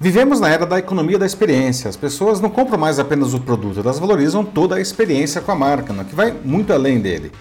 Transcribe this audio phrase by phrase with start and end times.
[0.00, 1.90] Vivemos na era da economia da experiência.
[1.90, 5.56] As pessoas não compram mais apenas o produto, elas valorizam toda a experiência com a
[5.56, 7.32] marca, que vai muito além dele.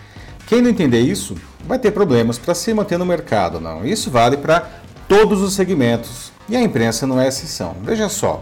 [0.48, 1.36] Quem não entender isso
[1.68, 3.86] vai ter problemas para se manter no mercado, não.
[3.86, 4.68] Isso vale para
[5.08, 7.76] todos os segmentos e a imprensa não é exceção.
[7.84, 8.42] Veja só.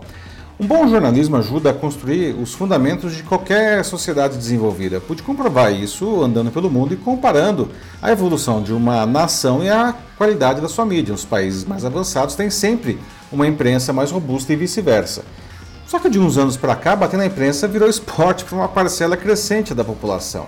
[0.57, 5.01] Um bom jornalismo ajuda a construir os fundamentos de qualquer sociedade desenvolvida.
[5.01, 7.69] Pude comprovar isso andando pelo mundo e comparando
[8.01, 11.13] a evolução de uma nação e a qualidade da sua mídia.
[11.13, 12.97] Os países mais avançados têm sempre
[13.33, 15.25] uma imprensa mais robusta e vice-versa.
[15.85, 19.17] Só que de uns anos para cá, bater na imprensa virou esporte para uma parcela
[19.17, 20.47] crescente da população.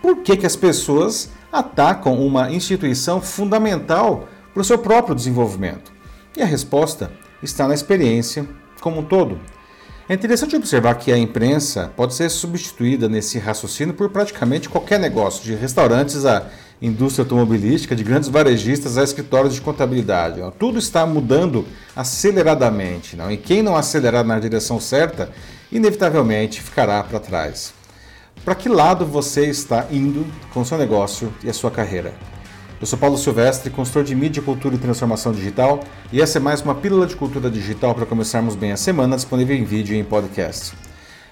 [0.00, 5.92] Por que, que as pessoas atacam uma instituição fundamental para o seu próprio desenvolvimento?
[6.36, 7.10] E a resposta
[7.42, 8.48] está na experiência
[8.80, 9.38] como um todo.
[10.08, 15.44] É interessante observar que a imprensa pode ser substituída nesse raciocínio por praticamente qualquer negócio,
[15.44, 16.46] de restaurantes a
[16.80, 20.40] indústria automobilística, de grandes varejistas a escritórios de contabilidade.
[20.58, 23.30] Tudo está mudando aceleradamente, não?
[23.30, 25.30] e quem não acelerar na direção certa,
[25.70, 27.74] inevitavelmente ficará para trás.
[28.44, 32.14] Para que lado você está indo com seu negócio e a sua carreira?
[32.80, 35.80] Eu sou Paulo Silvestre, consultor de mídia, cultura e transformação digital,
[36.12, 39.56] e essa é mais uma pílula de cultura digital para começarmos bem a semana, disponível
[39.56, 40.76] em vídeo e em podcast.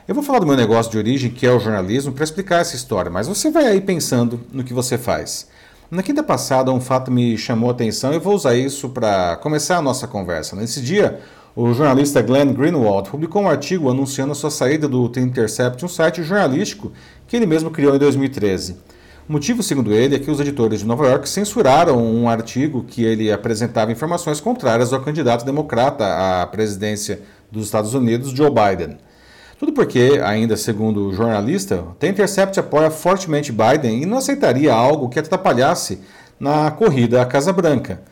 [0.09, 2.75] Eu vou falar do meu negócio de origem, que é o jornalismo, para explicar essa
[2.75, 5.47] história, mas você vai aí pensando no que você faz.
[5.89, 9.37] Na quinta passada, um fato me chamou a atenção e eu vou usar isso para
[9.37, 10.57] começar a nossa conversa.
[10.57, 11.21] Nesse dia,
[11.55, 15.89] o jornalista Glenn Greenwald publicou um artigo anunciando a sua saída do The Intercept, um
[15.89, 16.91] site jornalístico
[17.29, 18.96] que ele mesmo criou em 2013.
[19.29, 23.03] O motivo, segundo ele, é que os editores de Nova York censuraram um artigo que
[23.03, 26.05] ele apresentava informações contrárias ao candidato democrata
[26.43, 28.99] à presidência dos Estados Unidos, Joe Biden.
[29.59, 35.09] Tudo porque, ainda segundo o jornalista, The Intercept apoia fortemente Biden e não aceitaria algo
[35.09, 35.99] que atrapalhasse
[36.39, 38.03] na corrida à Casa Branca.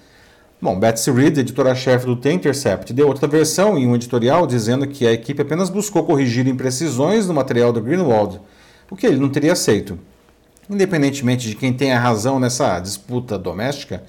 [0.60, 5.06] Bom, Betsy Reed, editora-chefe do The Intercept, deu outra versão em um editorial dizendo que
[5.06, 8.40] a equipe apenas buscou corrigir imprecisões no material do Greenwald,
[8.90, 9.96] o que ele não teria aceito.
[10.68, 14.02] Independentemente de quem tem a razão nessa disputa doméstica,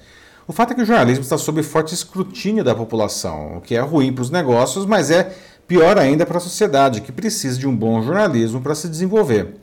[0.48, 3.80] o fato é que o jornalismo está sob forte escrutínio da população, o que é
[3.80, 5.34] ruim para os negócios, mas é
[5.66, 9.56] pior ainda para a sociedade, que precisa de um bom jornalismo para se desenvolver.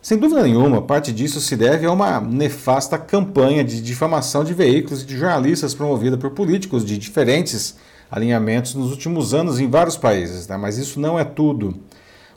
[0.00, 5.02] Sem dúvida nenhuma, parte disso se deve a uma nefasta campanha de difamação de veículos
[5.02, 7.76] e de jornalistas promovida por políticos de diferentes
[8.10, 10.56] alinhamentos nos últimos anos em vários países, né?
[10.56, 11.74] mas isso não é tudo.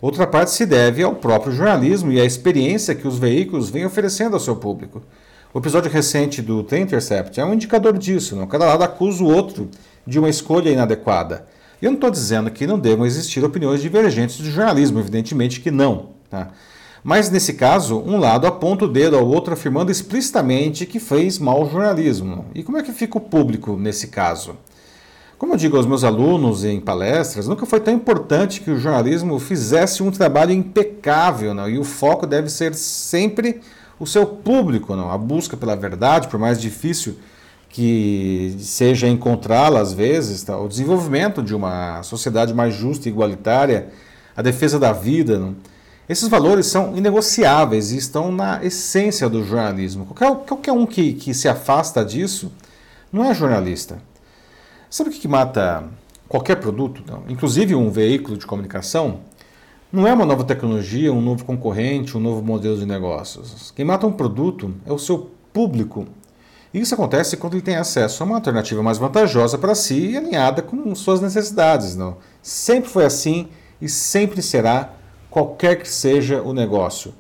[0.02, 4.34] Outra parte se deve ao próprio jornalismo e à experiência que os veículos vêm oferecendo
[4.34, 5.02] ao seu público.
[5.54, 8.36] O episódio recente do The Intercept é um indicador disso.
[8.36, 8.46] Não?
[8.46, 9.70] Cada lado acusa o outro
[10.06, 11.48] de uma escolha inadequada.
[11.82, 16.10] Eu não estou dizendo que não devam existir opiniões divergentes do jornalismo, evidentemente que não.
[16.30, 16.50] Tá?
[17.04, 21.70] Mas nesse caso, um lado aponta o dedo ao outro afirmando explicitamente que fez mau
[21.70, 22.46] jornalismo.
[22.54, 24.58] E como é que fica o público nesse caso?
[25.38, 29.38] Como eu digo aos meus alunos em palestras, nunca foi tão importante que o jornalismo
[29.38, 31.70] fizesse um trabalho impecável, não?
[31.70, 33.60] e o foco deve ser sempre
[34.00, 35.12] o seu público, não?
[35.12, 37.18] a busca pela verdade, por mais difícil
[37.68, 40.58] que seja encontrá-la às vezes, tá?
[40.58, 43.90] o desenvolvimento de uma sociedade mais justa e igualitária,
[44.38, 45.38] a defesa da vida.
[45.38, 45.54] Não?
[46.08, 50.06] Esses valores são inegociáveis e estão na essência do jornalismo.
[50.06, 52.50] Qualquer, qualquer um que, que se afasta disso
[53.12, 53.98] não é jornalista.
[54.90, 55.84] Sabe o que, mata
[56.28, 57.24] qualquer produto, não?
[57.28, 59.20] inclusive um veículo de comunicação?
[59.92, 63.72] Não é uma nova tecnologia, um novo concorrente, um novo modelo de negócios.
[63.76, 66.06] Quem mata um produto é o seu público.
[66.74, 70.18] E isso acontece quando ele tem acesso a uma alternativa mais vantajosa para si e
[70.18, 71.96] alinhada com suas necessidades.
[71.96, 72.18] Não?
[72.42, 73.48] Sempre foi assim
[73.82, 74.94] e sempre será,
[75.30, 77.14] qualquer que seja o negócio.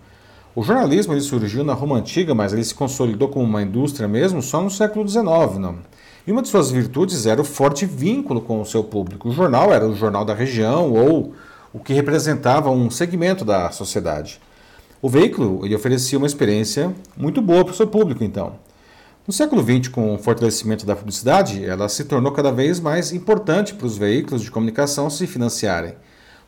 [0.55, 4.41] O jornalismo ele surgiu na Roma Antiga, mas ele se consolidou como uma indústria mesmo
[4.41, 5.23] só no século XIX.
[5.59, 5.79] Não?
[6.27, 9.29] E uma de suas virtudes era o forte vínculo com o seu público.
[9.29, 11.33] O jornal era o jornal da região ou
[11.71, 14.39] o que representava um segmento da sociedade.
[15.01, 18.53] O veículo ele oferecia uma experiência muito boa para o seu público, então.
[19.27, 23.75] No século XX, com o fortalecimento da publicidade, ela se tornou cada vez mais importante
[23.75, 25.93] para os veículos de comunicação se financiarem.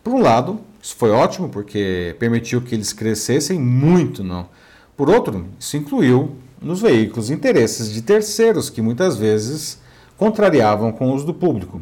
[0.03, 4.47] Por um lado, isso foi ótimo porque permitiu que eles crescessem muito, não.
[4.95, 9.79] Por outro, isso incluiu nos veículos interesses de terceiros que muitas vezes
[10.17, 11.81] contrariavam com os do público.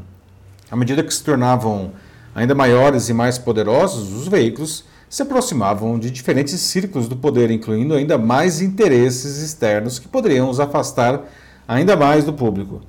[0.70, 1.92] À medida que se tornavam
[2.34, 7.94] ainda maiores e mais poderosos, os veículos se aproximavam de diferentes círculos do poder, incluindo
[7.94, 11.24] ainda mais interesses externos que poderiam os afastar
[11.68, 12.82] ainda mais do público.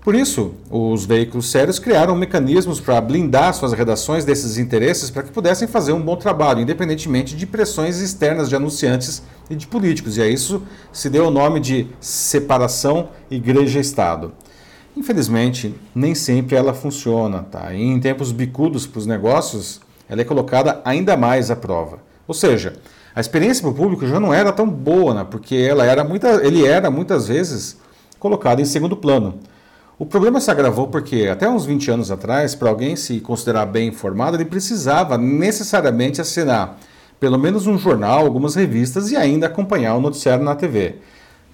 [0.00, 5.32] Por isso, os veículos sérios criaram mecanismos para blindar suas redações desses interesses para que
[5.32, 10.16] pudessem fazer um bom trabalho, independentemente de pressões externas de anunciantes e de políticos.
[10.16, 10.62] E a isso
[10.92, 14.32] se deu o nome de separação igreja-estado.
[14.96, 17.72] Infelizmente, nem sempre ela funciona, tá?
[17.72, 21.98] E em tempos bicudos para os negócios, ela é colocada ainda mais à prova.
[22.28, 22.74] Ou seja,
[23.14, 25.26] a experiência para o público já não era tão boa, né?
[25.28, 27.78] porque ela era muita, ele era muitas vezes
[28.18, 29.38] colocado em segundo plano.
[29.96, 33.88] O problema se agravou porque, até uns 20 anos atrás, para alguém se considerar bem
[33.88, 36.76] informado, ele precisava necessariamente assinar
[37.18, 40.96] pelo menos um jornal, algumas revistas e ainda acompanhar o noticiário na TV.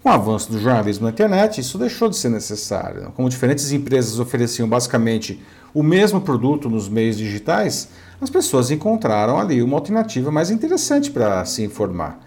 [0.02, 3.12] Com o avanço do jornalismo na internet, isso deixou de ser necessário.
[3.14, 5.42] Como diferentes empresas ofereciam basicamente
[5.74, 7.88] o mesmo produto nos meios digitais,
[8.20, 12.18] as pessoas encontraram ali uma alternativa mais interessante para se informar.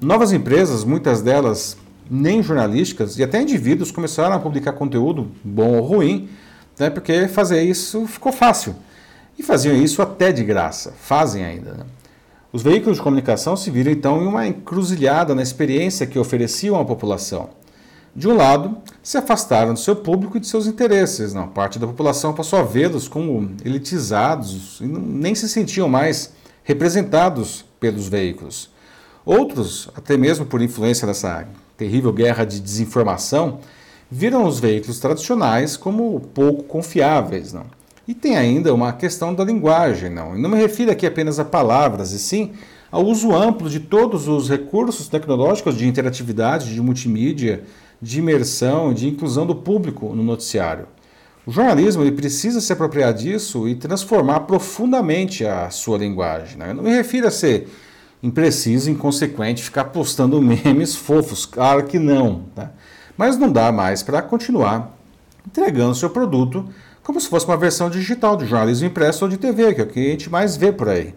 [0.00, 1.76] Novas empresas, muitas delas
[2.10, 6.28] nem jornalísticas, e até indivíduos começaram a publicar conteúdo, bom ou ruim,
[6.78, 8.74] né, porque fazer isso ficou fácil.
[9.38, 11.72] E faziam isso até de graça, fazem ainda.
[11.72, 11.84] Né?
[12.54, 16.84] Os veículos de comunicação se viram então em uma encruzilhada na experiência que ofereciam à
[16.84, 17.50] população.
[18.14, 21.34] De um lado, se afastaram do seu público e de seus interesses.
[21.34, 27.64] Não, parte da população passou a vê-los como elitizados e nem se sentiam mais representados
[27.80, 28.70] pelos veículos.
[29.26, 33.58] Outros, até mesmo por influência dessa terrível guerra de desinformação,
[34.08, 37.52] viram os veículos tradicionais como pouco confiáveis.
[37.52, 37.66] Não?
[38.06, 40.36] E tem ainda uma questão da linguagem, não.
[40.36, 42.52] E não me refiro aqui apenas a palavras, e sim
[42.90, 47.64] ao uso amplo de todos os recursos tecnológicos de interatividade, de multimídia,
[48.00, 50.86] de imersão, de inclusão do público no noticiário.
[51.46, 56.56] O jornalismo ele precisa se apropriar disso e transformar profundamente a sua linguagem.
[56.56, 56.70] Né?
[56.70, 57.68] Eu não me refiro a ser
[58.22, 62.44] impreciso, inconsequente, ficar postando memes fofos, claro que não.
[62.54, 62.70] Tá?
[63.16, 64.96] Mas não dá mais para continuar
[65.46, 66.64] entregando seu produto
[67.04, 69.86] como se fosse uma versão digital do jornalismo impresso ou de TV, que é o
[69.86, 71.14] que a gente mais vê por aí.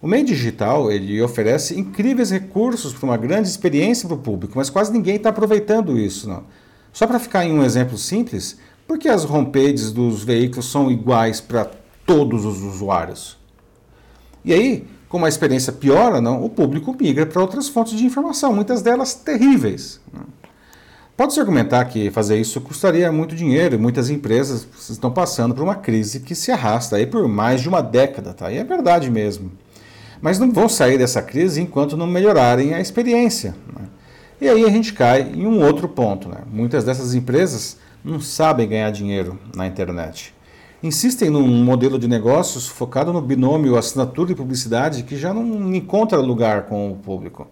[0.00, 4.70] O meio digital ele oferece incríveis recursos para uma grande experiência para o público, mas
[4.70, 6.28] quase ninguém está aproveitando isso.
[6.28, 6.44] Não.
[6.92, 8.56] Só para ficar em um exemplo simples,
[8.86, 11.68] por que as homepages dos veículos são iguais para
[12.06, 13.36] todos os usuários?
[14.44, 18.54] E aí, como a experiência piora, não, o público migra para outras fontes de informação,
[18.54, 20.00] muitas delas terríveis.
[20.12, 20.24] Não.
[21.16, 25.74] Pode-se argumentar que fazer isso custaria muito dinheiro e muitas empresas estão passando por uma
[25.74, 28.52] crise que se arrasta aí por mais de uma década, tá?
[28.52, 29.50] E é verdade mesmo.
[30.20, 33.54] Mas não vão sair dessa crise enquanto não melhorarem a experiência.
[33.74, 33.86] Né?
[34.42, 36.28] E aí a gente cai em um outro ponto.
[36.28, 36.38] Né?
[36.52, 40.34] Muitas dessas empresas não sabem ganhar dinheiro na internet.
[40.82, 46.18] Insistem num modelo de negócios focado no binômio assinatura e publicidade que já não encontra
[46.18, 47.48] lugar com o público.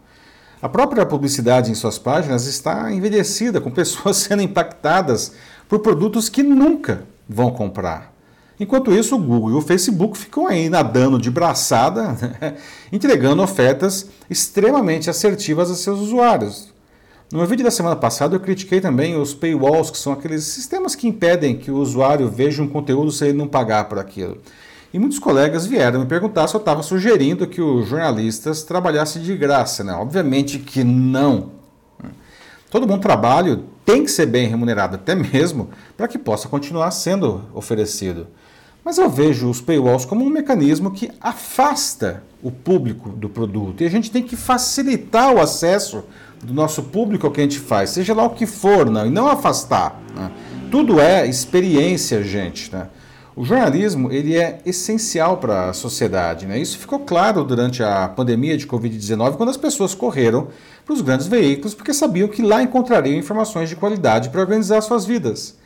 [0.64, 5.32] A própria publicidade em suas páginas está envelhecida, com pessoas sendo impactadas
[5.68, 8.14] por produtos que nunca vão comprar.
[8.58, 12.54] Enquanto isso, o Google e o Facebook ficam aí nadando de braçada, né?
[12.90, 16.72] entregando ofertas extremamente assertivas a seus usuários.
[17.30, 20.94] No meu vídeo da semana passada, eu critiquei também os paywalls, que são aqueles sistemas
[20.94, 24.38] que impedem que o usuário veja um conteúdo se ele não pagar por aquilo.
[24.94, 29.36] E muitos colegas vieram me perguntar se eu estava sugerindo que os jornalistas trabalhassem de
[29.36, 29.82] graça.
[29.82, 29.92] Né?
[29.92, 31.50] Obviamente que não.
[32.70, 37.42] Todo bom trabalho tem que ser bem remunerado, até mesmo para que possa continuar sendo
[37.52, 38.28] oferecido.
[38.84, 43.82] Mas eu vejo os paywalls como um mecanismo que afasta o público do produto.
[43.82, 46.04] E a gente tem que facilitar o acesso
[46.40, 49.10] do nosso público ao que a gente faz, seja lá o que for, não, e
[49.10, 50.00] não afastar.
[50.14, 50.30] Né?
[50.70, 52.72] Tudo é experiência, gente.
[52.72, 52.86] Né?
[53.36, 56.46] O jornalismo ele é essencial para a sociedade.
[56.46, 56.58] Né?
[56.58, 60.48] Isso ficou claro durante a pandemia de Covid-19, quando as pessoas correram
[60.84, 65.04] para os grandes veículos, porque sabiam que lá encontrariam informações de qualidade para organizar suas
[65.04, 65.56] vidas.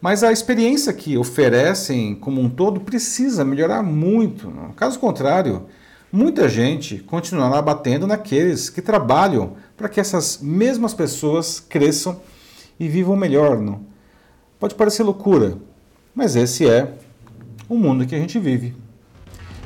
[0.00, 4.50] Mas a experiência que oferecem como um todo precisa melhorar muito.
[4.50, 4.72] Não?
[4.72, 5.66] Caso contrário,
[6.10, 12.20] muita gente continuará batendo naqueles que trabalham para que essas mesmas pessoas cresçam
[12.78, 13.60] e vivam melhor.
[13.60, 13.82] Não?
[14.58, 15.58] Pode parecer loucura,
[16.12, 16.92] mas esse é
[17.68, 18.74] o mundo que a gente vive.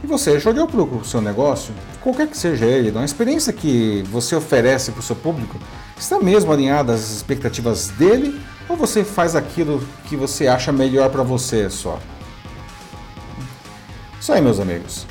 [0.02, 1.74] E você já olhou para o seu negócio?
[2.00, 5.58] Qualquer que seja ele, a experiência que você oferece para o seu público
[5.98, 11.22] está mesmo alinhada às expectativas dele ou você faz aquilo que você acha melhor para
[11.22, 11.98] você só?
[14.20, 15.06] Isso aí, meus amigos.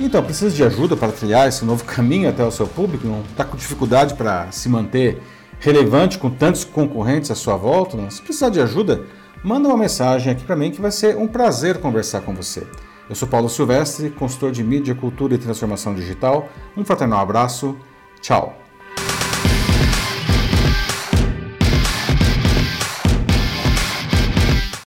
[0.00, 3.06] Então, precisa de ajuda para trilhar esse novo caminho até o seu público?
[3.06, 5.20] Não está com dificuldade para se manter
[5.60, 7.96] relevante com tantos concorrentes à sua volta?
[7.96, 8.10] Não?
[8.10, 9.02] Se precisar de ajuda,
[9.42, 12.66] manda uma mensagem aqui para mim que vai ser um prazer conversar com você.
[13.08, 16.48] Eu sou Paulo Silvestre, consultor de mídia, cultura e transformação digital.
[16.76, 17.76] Um fraternal abraço.
[18.20, 18.67] Tchau.